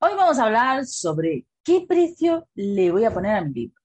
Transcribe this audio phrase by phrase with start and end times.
[0.00, 3.82] Hoy vamos a hablar sobre qué precio le voy a poner a mi libro.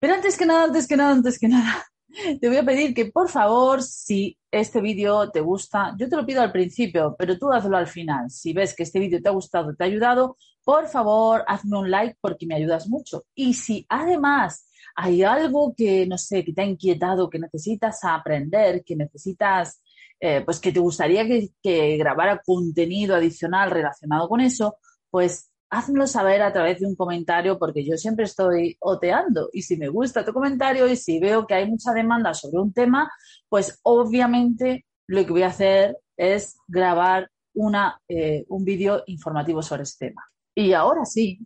[0.00, 1.86] Pero antes que nada, antes que nada, antes que nada,
[2.40, 6.26] te voy a pedir que por favor, si este vídeo te gusta, yo te lo
[6.26, 8.30] pido al principio, pero tú hazlo al final.
[8.30, 11.88] Si ves que este vídeo te ha gustado, te ha ayudado, por favor, hazme un
[11.88, 13.26] like porque me ayudas mucho.
[13.36, 18.82] Y si además hay algo que, no sé, que te ha inquietado, que necesitas aprender,
[18.82, 19.80] que necesitas,
[20.20, 24.76] eh, pues que te gustaría que, grabara contenido adicional relacionado con eso,
[25.10, 29.76] pues házmelo saber a través de un comentario porque yo siempre estoy oteando y si
[29.76, 33.10] me gusta tu comentario y si veo que hay mucha demanda sobre un tema,
[33.48, 39.82] pues obviamente lo que voy a hacer es grabar una, eh, un vídeo informativo sobre
[39.82, 40.24] este tema.
[40.54, 41.38] Y ahora sí,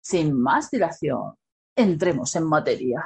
[0.00, 1.34] sin más dilación,
[1.74, 3.04] entremos en materia.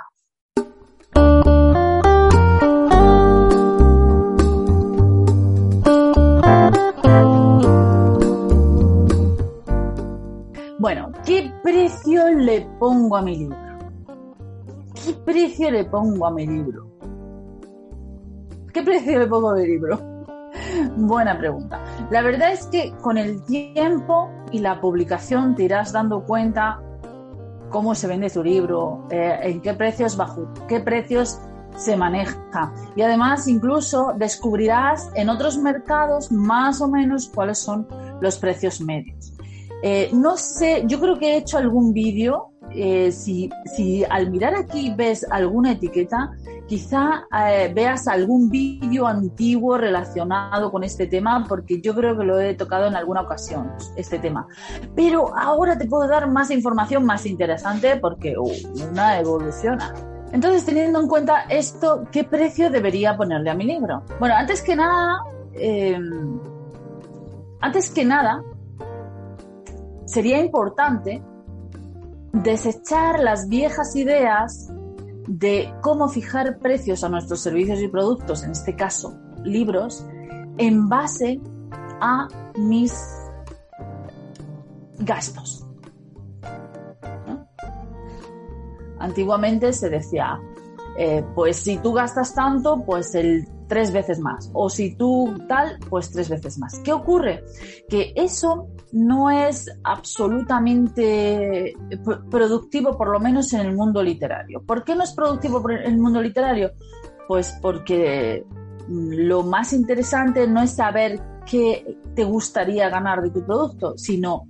[10.80, 13.58] Bueno, ¿qué precio le pongo a mi libro?
[14.94, 16.86] ¿Qué precio le pongo a mi libro?
[18.72, 20.00] ¿Qué precio le pongo a mi libro?
[20.96, 21.84] Buena pregunta.
[22.10, 26.80] La verdad es que con el tiempo y la publicación te irás dando cuenta
[27.68, 31.42] cómo se vende tu libro, eh, en qué precios bajo qué precios
[31.76, 32.72] se maneja.
[32.96, 37.86] Y además incluso descubrirás en otros mercados más o menos cuáles son
[38.22, 39.34] los precios medios.
[39.82, 42.48] Eh, no sé, yo creo que he hecho algún vídeo.
[42.72, 46.30] Eh, si, si, al mirar aquí ves alguna etiqueta,
[46.68, 52.38] quizá eh, veas algún vídeo antiguo relacionado con este tema, porque yo creo que lo
[52.38, 54.46] he tocado en alguna ocasión, este tema.
[54.94, 58.52] Pero ahora te puedo dar más información más interesante porque uh,
[58.88, 59.92] una evoluciona.
[60.32, 64.04] Entonces, teniendo en cuenta esto, ¿qué precio debería ponerle a mi libro?
[64.20, 65.24] Bueno, antes que nada,
[67.60, 68.44] antes que nada,
[70.10, 71.22] sería importante
[72.32, 74.68] desechar las viejas ideas
[75.28, 80.04] de cómo fijar precios a nuestros servicios y productos, en este caso libros,
[80.58, 81.40] en base
[82.00, 82.26] a
[82.56, 82.92] mis
[84.98, 85.64] gastos.
[88.98, 90.40] Antiguamente se decía,
[90.98, 94.50] eh, pues si tú gastas tanto, pues el tres veces más.
[94.52, 96.80] O si tú tal, pues tres veces más.
[96.80, 97.44] ¿Qué ocurre?
[97.88, 101.72] Que eso no es absolutamente
[102.28, 104.60] productivo, por lo menos en el mundo literario.
[104.66, 106.72] ¿Por qué no es productivo en el mundo literario?
[107.28, 108.44] Pues porque
[108.88, 114.48] lo más interesante no es saber qué te gustaría ganar de tu producto, sino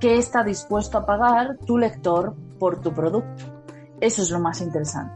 [0.00, 3.44] qué está dispuesto a pagar tu lector por tu producto.
[4.00, 5.14] Eso es lo más interesante.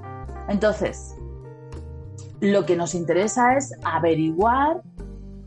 [0.49, 1.17] Entonces,
[2.43, 4.83] lo que nos interesa es averiguar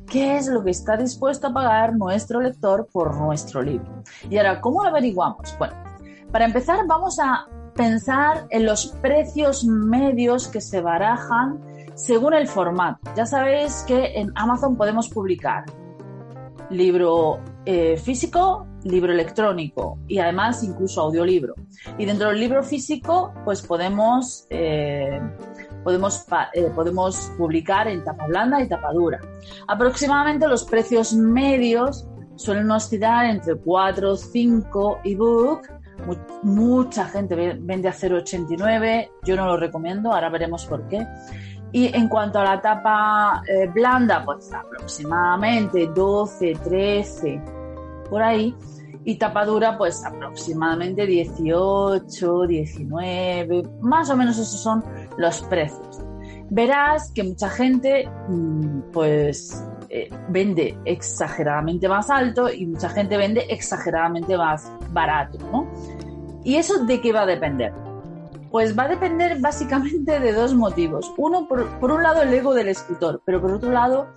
[0.07, 4.01] qué es lo que está dispuesto a pagar nuestro lector por nuestro libro.
[4.29, 5.53] Y ahora, ¿cómo lo averiguamos?
[5.59, 5.75] Bueno,
[6.31, 11.59] para empezar vamos a pensar en los precios medios que se barajan
[11.95, 13.11] según el formato.
[13.13, 15.65] Ya sabéis que en Amazon podemos publicar
[16.69, 21.55] libro eh, físico, libro electrónico y además incluso audiolibro.
[21.97, 25.19] Y dentro del libro físico, pues podemos eh,
[25.85, 29.19] podemos, eh, podemos publicar en tapa blanda y tapa dura.
[29.67, 35.61] Aproximadamente los precios medios suelen oscilar entre 4 o 5 ebook.
[36.41, 41.05] Mucha gente vende a 0,89, yo no lo recomiendo, ahora veremos por qué.
[41.71, 47.41] Y en cuanto a la tapa eh, blanda, pues aproximadamente 12, 13,
[48.09, 48.55] por ahí.
[49.03, 54.83] Y tapa dura, pues aproximadamente 18, 19, más o menos esos son
[55.17, 56.01] los precios.
[56.49, 63.45] Verás que mucha gente mm, pues eh, vende exageradamente más alto y mucha gente vende
[63.49, 65.67] exageradamente más barato, ¿no?
[66.43, 67.73] ¿Y eso de qué va a depender?
[68.51, 71.11] Pues va a depender básicamente de dos motivos.
[71.17, 74.07] Uno, por, un lado, el ego del escritor, pero por otro lado,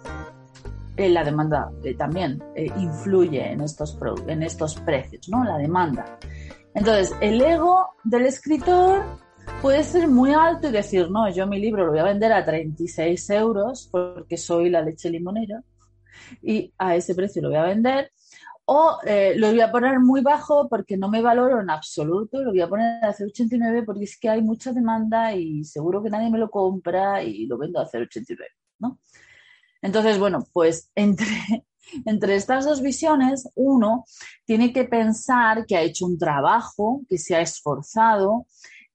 [0.96, 2.42] eh, la demanda eh, también
[2.76, 5.44] influye en estos, en estos precios, ¿no?
[5.44, 6.18] La demanda.
[6.74, 9.02] Entonces, el ego del escritor
[9.60, 12.44] puede ser muy alto y decir, no, yo mi libro lo voy a vender a
[12.44, 15.62] 36 euros porque soy la leche limonera
[16.42, 18.12] y a ese precio lo voy a vender.
[18.66, 22.50] O eh, lo voy a poner muy bajo porque no me valoro en absoluto, lo
[22.50, 26.30] voy a poner a 0,89 porque es que hay mucha demanda y seguro que nadie
[26.30, 28.36] me lo compra y lo vendo a 0,89,
[28.80, 29.00] ¿no?
[29.80, 31.26] Entonces, bueno, pues entre,
[32.04, 34.04] entre estas dos visiones, uno
[34.44, 38.46] tiene que pensar que ha hecho un trabajo, que se ha esforzado,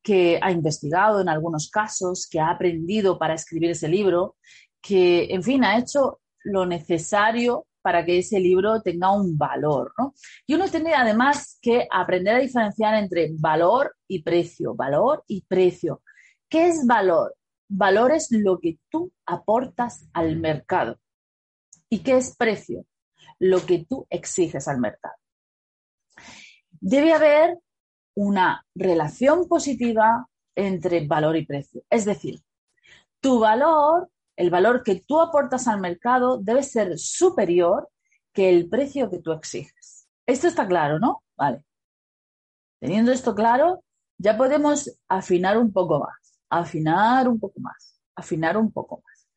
[0.04, 4.36] que ha investigado en algunos casos, que ha aprendido para escribir ese libro,
[4.82, 10.14] que, en fin, ha hecho lo necesario para que ese libro tenga un valor, ¿no?
[10.48, 16.02] Y uno tiene además que aprender a diferenciar entre valor y precio, valor y precio.
[16.50, 17.36] ¿Qué es valor?
[17.68, 20.98] Valor es lo que tú aportas al mercado.
[21.90, 22.86] ¿Y qué es precio?
[23.40, 25.16] Lo que tú exiges al mercado.
[26.80, 27.58] Debe haber
[28.16, 31.84] una relación positiva entre valor y precio.
[31.90, 32.42] Es decir,
[33.20, 37.90] tu valor, el valor que tú aportas al mercado debe ser superior
[38.34, 40.08] que el precio que tú exiges.
[40.26, 41.24] Esto está claro, ¿no?
[41.38, 41.64] Vale.
[42.80, 43.84] Teniendo esto claro,
[44.18, 49.28] ya podemos afinar un poco más, afinar un poco más, afinar un poco más.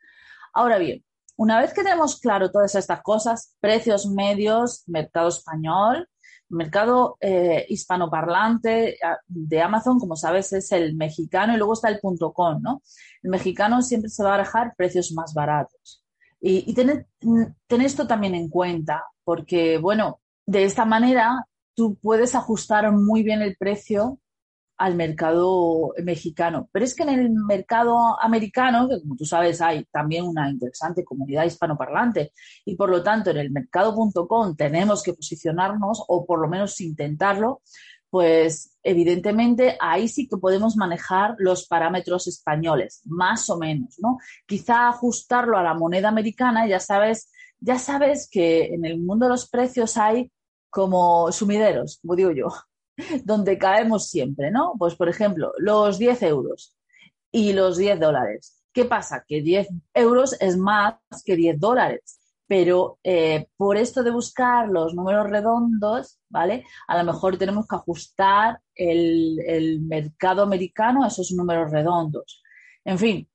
[0.52, 1.05] Ahora bien,
[1.37, 6.08] una vez que tenemos claro todas estas cosas, precios medios, mercado español,
[6.48, 12.00] mercado eh, hispanoparlante ah, de Amazon, como sabes, es el mexicano y luego está el
[12.00, 12.82] punto com, ¿no?
[13.22, 16.04] El mexicano siempre se va a barajar precios más baratos.
[16.40, 17.06] Y, y tener,
[17.69, 23.56] esto también en cuenta, porque, bueno, de esta manera tú puedes ajustar muy bien el
[23.56, 24.19] precio
[24.78, 26.69] al mercado mexicano.
[26.73, 31.05] Pero es que en el mercado americano, que como tú sabes hay también una interesante
[31.05, 32.32] comunidad hispanoparlante
[32.64, 37.62] y por lo tanto en el mercado.com tenemos que posicionarnos o por lo menos intentarlo,
[38.11, 44.19] pues evidentemente ahí sí que podemos manejar los parámetros españoles, más o menos, ¿no?
[44.46, 49.31] Quizá ajustarlo a la moneda americana, ya sabes, ya sabes que en el mundo de
[49.31, 50.31] los precios hay
[50.70, 52.49] como sumideros, como digo yo,
[53.25, 54.75] donde caemos siempre, ¿no?
[54.78, 56.76] Pues, por ejemplo, los 10 euros
[57.31, 58.62] y los 10 dólares.
[58.72, 59.25] ¿Qué pasa?
[59.26, 64.94] Que 10 euros es más que 10 dólares, pero eh, por esto de buscar los
[64.94, 66.64] números redondos, ¿vale?
[66.87, 72.42] A lo mejor tenemos que ajustar el, mercado americano a esos números redondos.
[72.84, 73.28] En fin,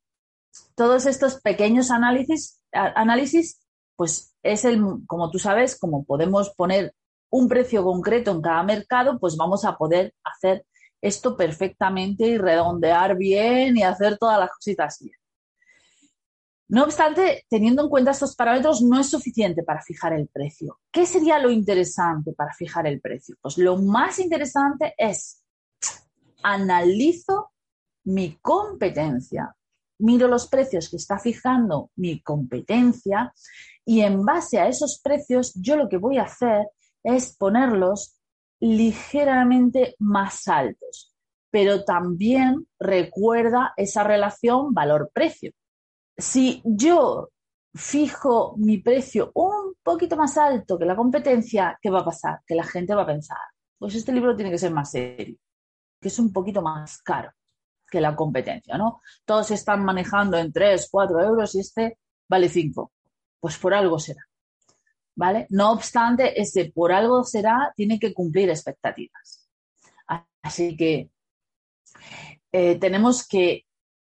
[0.75, 3.61] todos estos pequeños análisis, análisis,
[3.95, 6.93] pues es el, como tú sabes, como podemos poner
[7.31, 10.65] un precio concreto en cada mercado, pues vamos a poder hacer
[11.01, 15.15] esto perfectamente y redondear bien y hacer todas las cositas bien.
[16.67, 20.79] No obstante, teniendo en cuenta estos parámetros, no es suficiente para fijar el precio.
[20.89, 23.35] ¿Qué sería lo interesante para fijar el precio?
[23.41, 25.43] Pues lo más interesante es
[26.43, 27.51] analizo
[28.05, 29.55] mi competencia,
[29.99, 33.33] miro los precios que está fijando mi competencia
[33.85, 36.67] y en base a esos precios yo lo que voy a hacer
[37.03, 38.17] es ponerlos
[38.59, 41.13] ligeramente más altos,
[41.49, 45.51] pero también recuerda esa relación valor-precio.
[46.17, 47.29] Si yo
[47.73, 52.39] fijo mi precio un poquito más alto que la competencia, ¿qué va a pasar?
[52.45, 53.39] Que la gente va a pensar,
[53.77, 55.37] pues este libro tiene que ser más serio,
[55.99, 57.31] que es un poquito más caro
[57.89, 59.01] que la competencia, ¿no?
[59.25, 61.97] Todos están manejando en 3, 4 euros y este
[62.29, 62.91] vale 5.
[63.39, 64.21] Pues por algo será.
[65.15, 65.47] ¿Vale?
[65.49, 69.49] No obstante, ese por algo será, tiene que cumplir expectativas.
[70.41, 71.09] Así que
[72.51, 73.65] eh, tenemos que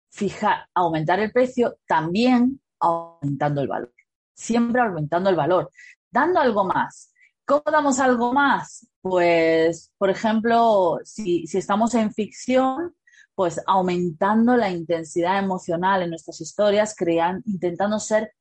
[0.09, 3.93] fijar, aumentar el precio también aumentando el valor.
[4.33, 5.71] Siempre aumentando el valor,
[6.11, 7.13] dando algo más.
[7.45, 8.87] ¿Cómo damos algo más?
[9.01, 12.95] Pues, por ejemplo, si, si estamos en ficción,
[13.35, 18.33] pues aumentando la intensidad emocional en nuestras historias, crean, intentando ser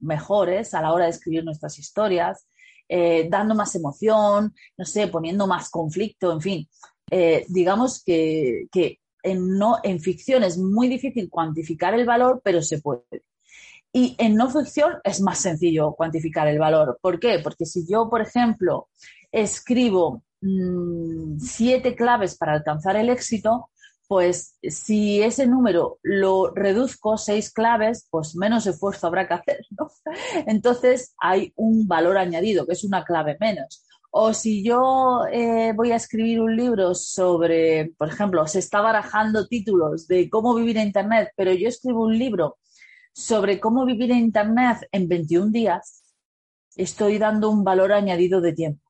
[0.00, 2.46] mejores a la hora de escribir nuestras historias,
[2.88, 6.68] eh, dando más emoción, no sé, poniendo más conflicto, en fin.
[7.10, 8.68] Eh, digamos que,
[9.22, 13.24] en, no, en ficción es muy difícil cuantificar el valor, pero se puede.
[13.92, 16.98] Y en no ficción es más sencillo cuantificar el valor.
[17.00, 17.38] ¿Por qué?
[17.38, 18.88] Porque si yo, por ejemplo,
[19.30, 23.70] escribo mm, siete claves para alcanzar el éxito,
[24.06, 29.88] pues si ese número lo reduzco seis claves, pues menos esfuerzo habrá que hacer, ¿no?
[30.46, 33.84] Entonces hay un valor añadido, que es una clave menos.
[34.10, 39.48] O si yo eh, voy a escribir un libro sobre, por ejemplo, se está barajando
[39.48, 42.58] títulos de cómo vivir en Internet, pero yo escribo un libro
[43.12, 46.04] sobre cómo vivir en Internet en 21 días,
[46.76, 48.82] estoy dando un valor añadido de tiempo.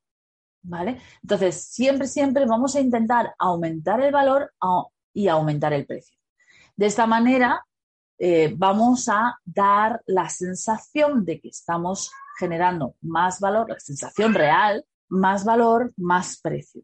[0.66, 0.99] ¿Vale?
[1.23, 4.50] Entonces, siempre, siempre vamos a intentar aumentar el valor
[5.14, 6.18] y aumentar el precio.
[6.76, 7.64] De esta manera,
[8.18, 14.85] eh, vamos a dar la sensación de que estamos generando más valor, la sensación real,
[15.09, 16.83] más valor, más precio.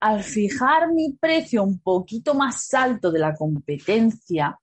[0.00, 4.58] Al fijar mi precio un poquito más alto de la competencia,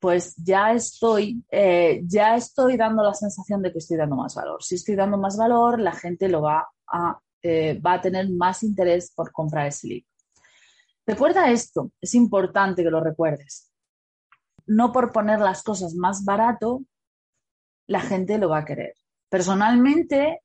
[0.00, 4.62] pues ya estoy, eh, ya estoy dando la sensación de que estoy dando más valor.
[4.62, 8.62] Si estoy dando más valor, la gente lo va a, eh, va a tener más
[8.62, 10.13] interés por comprar ese libro.
[11.06, 13.70] Recuerda esto, es importante que lo recuerdes.
[14.66, 16.82] No por poner las cosas más barato
[17.86, 18.94] la gente lo va a querer.
[19.28, 20.40] Personalmente,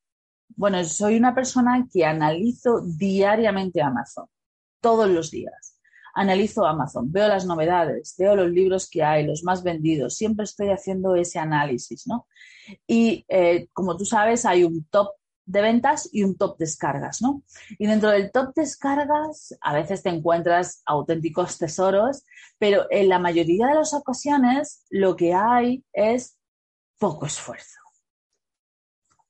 [0.55, 4.25] bueno, soy una persona que analizo diariamente Amazon,
[4.81, 5.77] todos los días.
[6.15, 10.69] Analizo Amazon, veo las novedades, veo los libros que hay, los más vendidos, siempre estoy
[10.69, 12.27] haciendo ese análisis, ¿no?
[12.87, 15.11] Y eh, como tú sabes, hay un top
[15.49, 17.43] de ventas y un top descargas, ¿no?
[17.77, 22.23] Y dentro del top descargas a veces te encuentras auténticos tesoros,
[22.57, 26.37] pero en la mayoría de las ocasiones lo que hay es
[26.97, 27.79] poco esfuerzo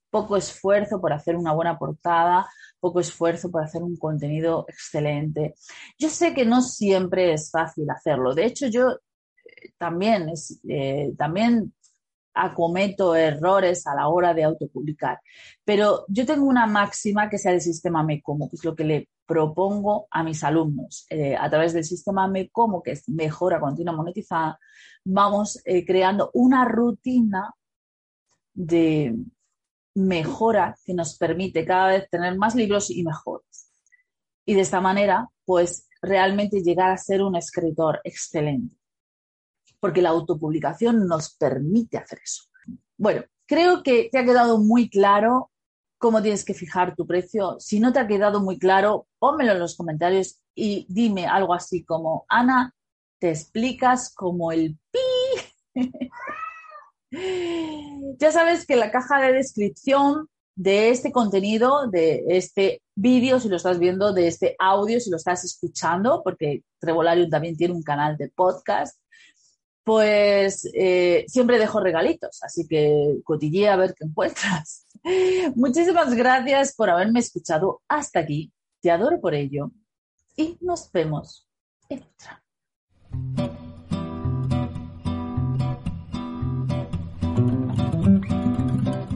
[0.10, 2.48] poco esfuerzo por hacer una buena portada,
[2.80, 5.56] poco esfuerzo por hacer un contenido excelente.
[5.98, 8.34] Yo sé que no siempre es fácil hacerlo.
[8.34, 10.32] De hecho, yo eh, también,
[10.68, 11.74] eh, también
[12.44, 15.20] acometo errores a la hora de autopublicar.
[15.64, 19.10] Pero yo tengo una máxima que sea el sistema MECOMO, que es lo que le
[19.26, 21.06] propongo a mis alumnos.
[21.10, 24.60] Eh, a través del sistema MECOMO, que es mejora continua monetizada,
[25.04, 27.54] vamos creando una rutina
[28.54, 29.16] de,
[30.00, 33.72] mejora que nos permite cada vez tener más libros y mejores.
[34.46, 38.76] Y de esta manera, pues realmente llegar a ser un escritor excelente.
[39.80, 42.44] Porque la autopublicación nos permite hacer eso.
[42.98, 45.52] Bueno, creo que te ha quedado muy claro
[45.98, 47.58] cómo tienes que fijar tu precio.
[47.60, 51.84] Si no te ha quedado muy claro, pónmelo en los comentarios y dime algo así
[51.84, 52.74] como, Ana,
[53.20, 55.76] te explicas como el pi.
[58.20, 63.56] Ya sabes que la caja de descripción de este contenido, de este vídeo, si lo
[63.56, 68.18] estás viendo, de este audio, si lo estás escuchando, porque Trevolarium también tiene un canal
[68.18, 69.00] de podcast,
[69.90, 74.86] pues eh, siempre dejo regalitos, así que cotillea a ver qué encuentras.
[75.56, 79.72] Muchísimas gracias por haberme escuchado hasta aquí, te adoro por ello
[80.36, 81.48] y nos vemos
[81.90, 82.44] en otra.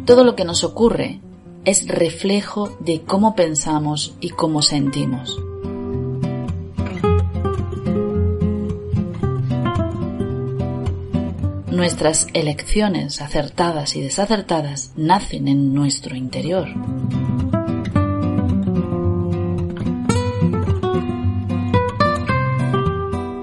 [0.07, 1.21] Todo lo que nos ocurre
[1.65, 5.39] es reflejo de cómo pensamos y cómo sentimos.
[11.73, 16.67] Nuestras elecciones acertadas y desacertadas nacen en nuestro interior.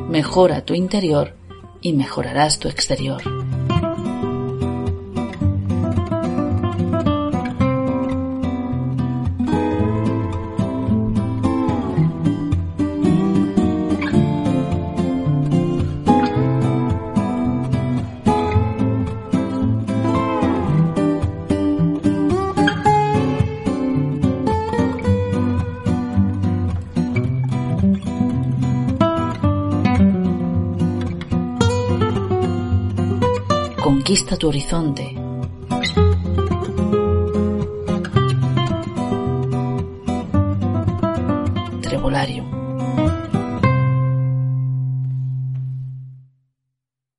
[0.09, 1.35] Mejora tu interior
[1.81, 3.40] y mejorarás tu exterior.
[34.11, 35.20] Conquista tu horizonte.